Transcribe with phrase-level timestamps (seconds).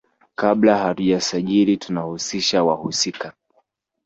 [0.35, 3.33] Kabla hatujasajili tunahusisha wahusika.